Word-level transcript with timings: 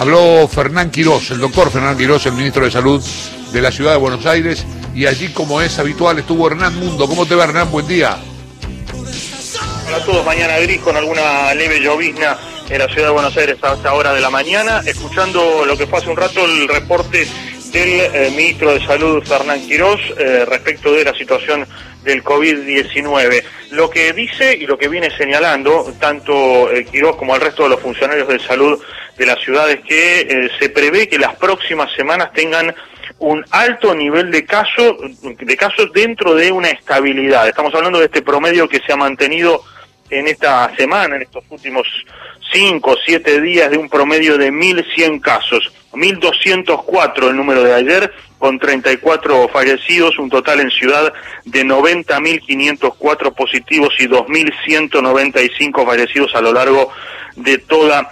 Habló 0.00 0.48
Fernán 0.48 0.90
Quirós, 0.90 1.30
el 1.30 1.40
doctor 1.40 1.70
Fernán 1.70 1.98
Quirós, 1.98 2.24
el 2.24 2.32
ministro 2.32 2.64
de 2.64 2.70
Salud 2.70 3.04
de 3.52 3.60
la 3.60 3.70
ciudad 3.70 3.92
de 3.92 3.98
Buenos 3.98 4.24
Aires, 4.24 4.64
y 4.94 5.04
allí, 5.04 5.28
como 5.28 5.60
es 5.60 5.78
habitual, 5.78 6.18
estuvo 6.18 6.46
Hernán 6.46 6.74
Mundo. 6.76 7.06
¿Cómo 7.06 7.26
te 7.26 7.34
va, 7.34 7.44
Hernán? 7.44 7.70
Buen 7.70 7.86
día. 7.86 8.16
Hola 9.86 9.96
a 9.98 10.04
todos, 10.06 10.24
mañana 10.24 10.56
gris 10.56 10.80
con 10.80 10.96
alguna 10.96 11.52
leve 11.52 11.80
llovizna 11.80 12.38
en 12.70 12.78
la 12.78 12.86
ciudad 12.86 13.08
de 13.08 13.12
Buenos 13.12 13.36
Aires 13.36 13.58
a 13.60 13.74
esta 13.74 13.92
hora 13.92 14.14
de 14.14 14.22
la 14.22 14.30
mañana, 14.30 14.80
escuchando 14.86 15.66
lo 15.66 15.76
que 15.76 15.86
fue 15.86 15.98
hace 15.98 16.08
un 16.08 16.16
rato 16.16 16.46
el 16.46 16.66
reporte 16.66 17.28
del 17.72 18.00
eh, 18.00 18.30
ministro 18.36 18.72
de 18.72 18.84
Salud, 18.84 19.22
Fernán 19.22 19.60
Quirós, 19.66 20.00
eh, 20.18 20.44
respecto 20.46 20.92
de 20.92 21.04
la 21.04 21.14
situación 21.14 21.66
del 22.02 22.24
COVID-19. 22.24 23.42
Lo 23.70 23.90
que 23.90 24.12
dice 24.12 24.56
y 24.56 24.66
lo 24.66 24.78
que 24.78 24.88
viene 24.88 25.10
señalando 25.16 25.92
tanto 25.98 26.70
eh, 26.72 26.86
como 27.18 27.34
el 27.34 27.40
resto 27.40 27.64
de 27.64 27.70
los 27.70 27.80
funcionarios 27.80 28.28
de 28.28 28.38
salud 28.40 28.80
de 29.16 29.26
la 29.26 29.36
ciudad 29.36 29.70
es 29.70 29.80
que 29.80 30.20
eh, 30.20 30.50
se 30.58 30.70
prevé 30.70 31.08
que 31.08 31.18
las 31.18 31.36
próximas 31.36 31.92
semanas 31.94 32.32
tengan 32.32 32.74
un 33.18 33.44
alto 33.50 33.94
nivel 33.94 34.30
de 34.30 34.46
casos 34.46 34.96
de 35.22 35.56
casos 35.56 35.92
dentro 35.92 36.34
de 36.34 36.50
una 36.50 36.68
estabilidad. 36.68 37.46
Estamos 37.46 37.74
hablando 37.74 37.98
de 37.98 38.06
este 38.06 38.22
promedio 38.22 38.68
que 38.68 38.80
se 38.80 38.92
ha 38.92 38.96
mantenido 38.96 39.62
en 40.08 40.26
esta 40.26 40.74
semana, 40.74 41.16
en 41.16 41.22
estos 41.22 41.44
últimos 41.50 41.86
cinco 42.50 42.92
o 42.92 42.96
siete 43.04 43.40
días, 43.42 43.70
de 43.70 43.76
un 43.76 43.90
promedio 43.90 44.38
de 44.38 44.50
1.100 44.50 45.20
casos. 45.20 45.70
1.204 45.92 47.28
el 47.28 47.36
número 47.36 47.62
de 47.62 47.74
ayer, 47.74 48.12
con 48.38 48.58
34 48.58 49.48
fallecidos, 49.48 50.18
un 50.18 50.30
total 50.30 50.60
en 50.60 50.70
ciudad 50.70 51.12
de 51.44 51.64
90.504 51.64 53.34
positivos 53.34 53.94
y 53.98 54.06
2.195 54.06 55.84
fallecidos 55.84 56.34
a 56.34 56.40
lo 56.40 56.52
largo 56.52 56.90
de 57.36 57.58
toda 57.58 58.10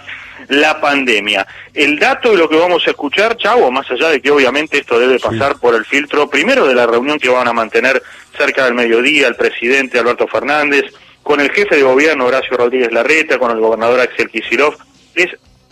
la 0.49 0.79
pandemia. 0.81 1.45
El 1.73 1.99
dato 1.99 2.31
de 2.31 2.37
lo 2.37 2.49
que 2.49 2.57
vamos 2.57 2.85
a 2.85 2.91
escuchar, 2.91 3.37
Chavo, 3.37 3.71
más 3.71 3.89
allá 3.91 4.09
de 4.09 4.21
que 4.21 4.31
obviamente 4.31 4.79
esto 4.79 4.99
debe 4.99 5.19
pasar 5.19 5.57
por 5.59 5.75
el 5.75 5.85
filtro, 5.85 6.29
primero 6.29 6.67
de 6.67 6.75
la 6.75 6.87
reunión 6.87 7.19
que 7.19 7.29
van 7.29 7.47
a 7.47 7.53
mantener 7.53 8.01
cerca 8.37 8.65
del 8.65 8.73
mediodía 8.73 9.27
el 9.27 9.35
presidente 9.35 9.99
Alberto 9.99 10.27
Fernández, 10.27 10.85
con 11.23 11.39
el 11.39 11.51
jefe 11.51 11.75
de 11.75 11.83
gobierno 11.83 12.25
Horacio 12.25 12.57
Rodríguez 12.57 12.91
Larreta, 12.91 13.37
con 13.37 13.51
el 13.51 13.59
gobernador 13.59 13.99
Axel 13.99 14.29
Kicillof, 14.29 14.75
es 15.15 15.29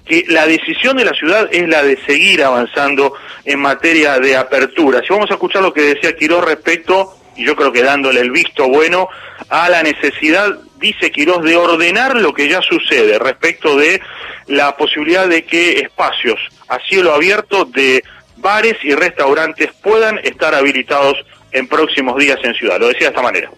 que 0.08 0.26
la 0.28 0.48
decisión 0.48 0.98
de 0.98 1.06
la 1.06 1.14
ciudad 1.14 1.50
es 1.52 1.68
la 1.68 1.84
de 1.84 1.98
seguir 2.06 2.44
avanzando 2.44 3.14
en 3.46 3.60
materia 3.60 4.20
de 4.20 4.36
apertura. 4.36 5.02
Si 5.02 5.14
vamos 5.14 5.30
a 5.30 5.34
escuchar 5.34 5.62
lo 5.62 5.74
que 5.74 5.82
decía 5.82 6.16
Quiroz 6.16 6.44
respecto, 6.46 7.18
y 7.36 7.46
yo 7.46 7.56
creo 7.56 7.72
que 7.72 7.84
dándole 7.84 8.22
el 8.22 8.32
visto 8.32 8.68
bueno, 8.68 9.10
a 9.50 9.70
la 9.70 9.84
necesidad, 9.84 10.58
dice 10.80 11.12
Quiroz, 11.12 11.44
de 11.44 11.56
ordenar 11.56 12.16
lo 12.16 12.34
que 12.34 12.50
ya 12.50 12.62
sucede 12.62 13.20
respecto 13.20 13.78
de 13.78 14.02
la 14.48 14.76
posibilidad 14.78 15.28
de 15.28 15.46
que 15.46 15.80
espacios 15.80 16.40
a 16.70 16.80
cielo 16.80 17.14
abierto 17.14 17.66
de 17.66 18.04
bares 18.38 18.78
y 18.84 18.94
restaurantes 18.94 19.72
puedan 19.84 20.20
estar 20.20 20.56
habilitados 20.56 21.16
en 21.52 21.68
próximos 21.68 22.18
días 22.18 22.40
en 22.44 22.54
ciudad. 22.54 22.80
Lo 22.80 22.88
decía 22.88 23.08
de 23.08 23.16
esta 23.16 23.22
manera. 23.22 23.50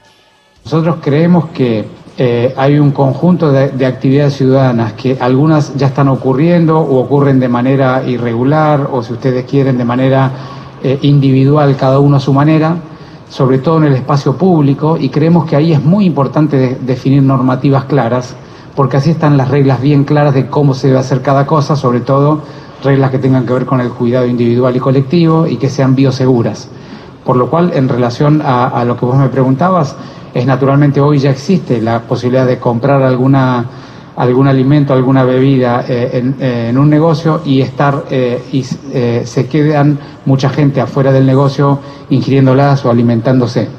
Nosotros 0.63 0.97
creemos 1.01 1.49
que 1.49 1.85
eh, 2.21 2.53
hay 2.57 2.77
un 2.77 2.91
conjunto 2.91 3.49
de, 3.49 3.69
de, 3.69 3.85
actividades 3.85 4.33
ciudadanas 4.33 4.91
que 4.91 5.17
algunas 5.21 5.73
ya 5.77 5.87
están 5.87 6.09
ocurriendo 6.09 6.77
o 6.77 6.99
ocurren 6.99 7.39
de 7.39 7.47
manera 7.47 8.03
irregular 8.05 8.89
o 8.91 9.01
si 9.01 9.13
ustedes 9.13 9.45
quieren 9.45 9.77
de 9.77 9.85
manera 9.85 10.29
eh, 10.83 10.99
individual, 11.03 11.77
cada 11.77 11.99
uno 11.99 12.17
a 12.17 12.19
su 12.19 12.33
manera, 12.33 12.75
sobre 13.29 13.59
todo 13.59 13.77
en 13.77 13.85
el 13.85 13.93
espacio 13.93 14.35
público 14.35 14.97
y 14.99 15.07
creemos 15.07 15.45
que 15.45 15.55
ahí 15.55 15.71
es 15.71 15.81
muy 15.81 16.03
importante 16.03 16.57
de, 16.57 16.75
definir 16.75 17.23
normativas 17.23 17.85
claras 17.85 18.35
porque 18.75 18.97
así 18.97 19.11
están 19.11 19.37
las 19.37 19.47
reglas 19.47 19.79
bien 19.79 20.03
claras 20.03 20.33
de 20.33 20.47
cómo 20.47 20.73
se 20.73 20.87
debe 20.87 20.99
hacer 20.99 21.21
cada 21.21 21.45
cosa, 21.45 21.77
sobre 21.77 22.01
todo 22.01 22.41
reglas 22.83 23.11
que 23.11 23.19
tengan 23.19 23.45
que 23.45 23.53
ver 23.53 23.65
con 23.65 23.79
el 23.79 23.91
cuidado 23.91 24.25
individual 24.25 24.75
y 24.75 24.79
colectivo 24.81 25.47
y 25.47 25.55
que 25.55 25.69
sean 25.69 25.95
bioseguras. 25.95 26.67
Por 27.23 27.37
lo 27.37 27.49
cual, 27.49 27.71
en 27.73 27.87
relación 27.87 28.41
a, 28.41 28.67
a 28.67 28.83
lo 28.83 28.97
que 28.97 29.05
vos 29.05 29.15
me 29.15 29.29
preguntabas, 29.29 29.95
es 30.33 30.45
naturalmente 30.45 31.01
hoy 31.01 31.19
ya 31.19 31.31
existe 31.31 31.81
la 31.81 32.01
posibilidad 32.01 32.45
de 32.45 32.59
comprar 32.59 33.01
alguna 33.01 33.65
algún 34.19 34.49
alimento, 34.49 34.93
alguna 34.93 35.23
bebida 35.23 35.85
eh, 35.87 36.09
en, 36.13 36.35
eh, 36.41 36.67
en, 36.69 36.77
un 36.77 36.89
negocio 36.89 37.41
y 37.45 37.61
estar 37.61 38.03
eh, 38.11 38.43
y 38.51 38.65
eh, 38.91 39.21
se 39.25 39.47
quedan 39.47 39.97
mucha 40.25 40.49
gente 40.49 40.81
afuera 40.81 41.13
del 41.13 41.25
negocio 41.25 41.79
ingiriéndolas 42.09 42.83
o 42.83 42.91
alimentándose. 42.91 43.69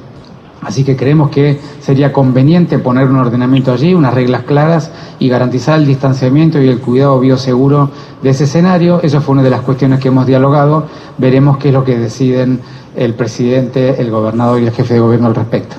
Así 0.62 0.82
que 0.82 0.96
creemos 0.96 1.28
que 1.28 1.60
sería 1.80 2.10
conveniente 2.12 2.78
poner 2.78 3.08
un 3.08 3.16
ordenamiento 3.16 3.70
allí, 3.70 3.92
unas 3.92 4.14
reglas 4.14 4.44
claras 4.44 4.90
y 5.18 5.28
garantizar 5.28 5.78
el 5.78 5.86
distanciamiento 5.86 6.60
y 6.60 6.68
el 6.68 6.80
cuidado 6.80 7.20
bioseguro 7.20 7.90
de 8.22 8.30
ese 8.30 8.44
escenario. 8.44 9.00
Eso 9.02 9.20
fue 9.20 9.34
una 9.34 9.42
de 9.42 9.50
las 9.50 9.60
cuestiones 9.60 10.00
que 10.00 10.08
hemos 10.08 10.26
dialogado. 10.26 10.86
Veremos 11.18 11.58
qué 11.58 11.68
es 11.68 11.74
lo 11.74 11.84
que 11.84 11.98
deciden 11.98 12.60
el 12.96 13.12
presidente, 13.12 14.00
el 14.00 14.10
gobernador 14.10 14.60
y 14.60 14.66
el 14.66 14.72
jefe 14.72 14.94
de 14.94 15.00
gobierno 15.00 15.28
al 15.28 15.34
respecto. 15.34 15.76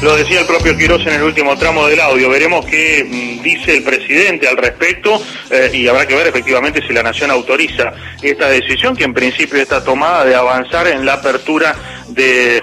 Lo 0.00 0.16
decía 0.16 0.40
el 0.40 0.46
propio 0.46 0.76
Quirós 0.76 1.04
en 1.06 1.14
el 1.14 1.22
último 1.24 1.58
tramo 1.58 1.88
del 1.88 1.98
audio. 1.98 2.30
Veremos 2.30 2.64
qué 2.66 3.04
mm, 3.04 3.42
dice 3.42 3.78
el 3.78 3.82
presidente 3.82 4.46
al 4.46 4.56
respecto 4.56 5.20
eh, 5.50 5.70
y 5.74 5.88
habrá 5.88 6.06
que 6.06 6.14
ver 6.14 6.28
efectivamente 6.28 6.80
si 6.86 6.92
la 6.92 7.02
Nación 7.02 7.32
autoriza 7.32 7.92
esta 8.22 8.48
decisión 8.48 8.94
que 8.94 9.02
en 9.02 9.12
principio 9.12 9.60
está 9.60 9.82
tomada 9.82 10.24
de 10.24 10.36
avanzar 10.36 10.86
en 10.86 11.04
la 11.04 11.14
apertura 11.14 11.74
de 12.10 12.62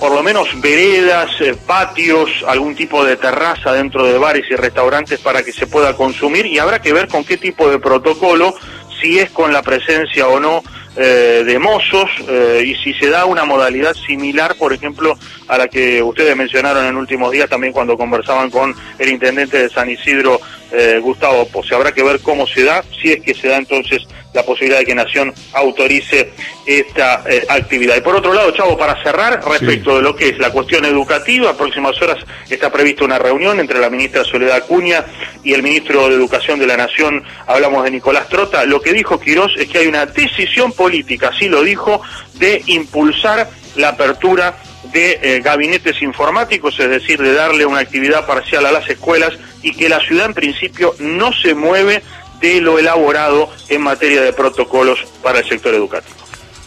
por 0.00 0.10
lo 0.10 0.24
menos 0.24 0.48
veredas, 0.60 1.30
eh, 1.40 1.54
patios, 1.64 2.28
algún 2.48 2.74
tipo 2.74 3.04
de 3.04 3.16
terraza 3.16 3.72
dentro 3.72 4.04
de 4.04 4.18
bares 4.18 4.44
y 4.50 4.56
restaurantes 4.56 5.20
para 5.20 5.44
que 5.44 5.52
se 5.52 5.68
pueda 5.68 5.94
consumir 5.94 6.44
y 6.44 6.58
habrá 6.58 6.82
que 6.82 6.92
ver 6.92 7.06
con 7.06 7.24
qué 7.24 7.36
tipo 7.36 7.70
de 7.70 7.78
protocolo, 7.78 8.52
si 9.00 9.20
es 9.20 9.30
con 9.30 9.52
la 9.52 9.62
presencia 9.62 10.26
o 10.26 10.40
no 10.40 10.64
eh, 10.96 11.42
de 11.44 11.58
mozos 11.58 12.08
eh, 12.28 12.62
y 12.66 12.74
si 12.76 12.94
se 12.94 13.10
da 13.10 13.24
una 13.24 13.44
modalidad 13.44 13.94
similar, 13.94 14.54
por 14.54 14.72
ejemplo, 14.72 15.18
a 15.48 15.58
la 15.58 15.68
que 15.68 16.02
ustedes 16.02 16.36
mencionaron 16.36 16.86
en 16.86 16.96
últimos 16.96 17.32
días 17.32 17.48
también 17.48 17.72
cuando 17.72 17.96
conversaban 17.96 18.50
con 18.50 18.74
el 18.98 19.08
intendente 19.08 19.58
de 19.58 19.70
San 19.70 19.90
Isidro, 19.90 20.40
eh, 20.76 20.98
Gustavo 21.00 21.46
Pose. 21.46 21.74
Habrá 21.74 21.92
que 21.92 22.02
ver 22.02 22.20
cómo 22.20 22.46
se 22.46 22.64
da, 22.64 22.84
si 23.00 23.12
es 23.12 23.22
que 23.22 23.34
se 23.34 23.48
da 23.48 23.56
entonces 23.56 24.06
la 24.32 24.42
posibilidad 24.42 24.80
de 24.80 24.84
que 24.84 24.94
Nación 24.94 25.32
autorice 25.52 26.32
esta 26.66 27.22
eh, 27.28 27.46
actividad. 27.48 27.96
Y 27.96 28.00
por 28.00 28.16
otro 28.16 28.34
lado, 28.34 28.50
Chavo, 28.50 28.76
para 28.76 29.00
cerrar, 29.02 29.40
respecto 29.48 29.90
sí. 29.90 29.96
de 29.96 30.02
lo 30.02 30.16
que 30.16 30.30
es 30.30 30.38
la 30.38 30.50
cuestión 30.50 30.84
educativa, 30.84 31.50
a 31.50 31.56
próximas 31.56 32.00
horas 32.02 32.18
está 32.50 32.70
prevista 32.70 33.04
una 33.04 33.18
reunión 33.18 33.60
entre 33.60 33.78
la 33.78 33.88
ministra 33.88 34.24
Soledad 34.24 34.56
Acuña 34.56 35.04
y 35.44 35.54
el 35.54 35.62
ministro 35.62 36.08
de 36.08 36.16
Educación 36.16 36.58
de 36.58 36.66
la 36.66 36.76
Nación, 36.76 37.22
hablamos 37.46 37.84
de 37.84 37.92
Nicolás 37.92 38.28
Trota. 38.28 38.64
Lo 38.64 38.80
que 38.80 38.92
dijo 38.92 39.20
Quirós 39.20 39.54
es 39.56 39.68
que 39.68 39.78
hay 39.78 39.86
una 39.86 40.06
decisión 40.06 40.72
política, 40.72 41.28
así 41.28 41.48
lo 41.48 41.62
dijo, 41.62 42.02
de 42.34 42.62
impulsar 42.66 43.48
la 43.76 43.90
apertura 43.90 44.56
de 44.92 45.18
eh, 45.22 45.40
gabinetes 45.40 46.00
informáticos, 46.02 46.78
es 46.78 46.88
decir, 46.88 47.20
de 47.20 47.32
darle 47.32 47.66
una 47.66 47.80
actividad 47.80 48.26
parcial 48.26 48.66
a 48.66 48.72
las 48.72 48.88
escuelas 48.88 49.32
y 49.62 49.72
que 49.72 49.88
la 49.88 50.00
ciudad 50.00 50.26
en 50.26 50.34
principio 50.34 50.94
no 50.98 51.32
se 51.32 51.54
mueve 51.54 52.02
de 52.40 52.60
lo 52.60 52.78
elaborado 52.78 53.48
en 53.68 53.82
materia 53.82 54.22
de 54.22 54.32
protocolos 54.32 55.04
para 55.22 55.38
el 55.38 55.48
sector 55.48 55.74
educativo. 55.74 56.24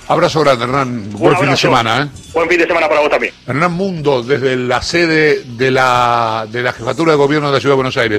Abrazo 0.09 0.39
grande, 0.39 0.63
Hernán. 0.63 1.09
Buen 1.11 1.38
fin 1.38 1.50
de 1.50 1.57
semana. 1.57 2.03
¿eh? 2.03 2.19
Buen 2.33 2.47
fin 2.47 2.59
de 2.59 2.66
semana 2.66 2.88
para 2.88 3.01
vos 3.01 3.09
también. 3.09 3.33
Hernán 3.45 3.73
Mundo, 3.73 4.23
desde 4.23 4.55
la 4.55 4.81
sede 4.81 5.44
de 5.44 5.69
la, 5.69 6.47
de 6.49 6.63
la 6.63 6.72
Jefatura 6.72 7.11
de 7.11 7.17
Gobierno 7.17 7.47
de 7.47 7.53
la 7.55 7.59
Ciudad 7.59 7.73
de 7.73 7.78
Buenos 7.78 7.97
Aires. 7.97 8.16